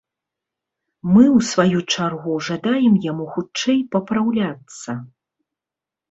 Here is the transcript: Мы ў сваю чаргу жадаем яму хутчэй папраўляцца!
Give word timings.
Мы 1.13 1.23
ў 1.25 1.39
сваю 1.49 1.79
чаргу 1.95 2.37
жадаем 2.47 2.95
яму 3.11 3.25
хутчэй 3.33 3.77
папраўляцца! 3.97 4.91